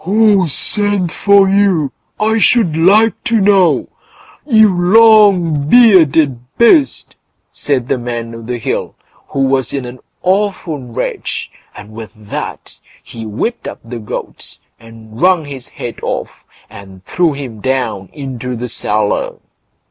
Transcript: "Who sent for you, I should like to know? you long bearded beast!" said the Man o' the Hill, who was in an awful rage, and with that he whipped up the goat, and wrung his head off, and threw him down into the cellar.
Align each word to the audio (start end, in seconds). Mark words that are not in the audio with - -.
"Who 0.03 0.47
sent 0.47 1.11
for 1.11 1.47
you, 1.47 1.91
I 2.19 2.39
should 2.39 2.75
like 2.75 3.23
to 3.25 3.39
know? 3.39 3.87
you 4.47 4.67
long 4.67 5.69
bearded 5.69 6.39
beast!" 6.57 7.15
said 7.51 7.87
the 7.87 7.99
Man 7.99 8.33
o' 8.33 8.41
the 8.41 8.57
Hill, 8.57 8.95
who 9.27 9.41
was 9.41 9.73
in 9.73 9.85
an 9.85 9.99
awful 10.23 10.79
rage, 10.79 11.51
and 11.75 11.91
with 11.93 12.09
that 12.15 12.79
he 13.03 13.27
whipped 13.27 13.67
up 13.67 13.81
the 13.83 13.99
goat, 13.99 14.57
and 14.79 15.21
wrung 15.21 15.45
his 15.45 15.69
head 15.69 15.99
off, 16.01 16.31
and 16.67 17.05
threw 17.05 17.33
him 17.33 17.59
down 17.59 18.09
into 18.11 18.55
the 18.55 18.69
cellar. 18.69 19.35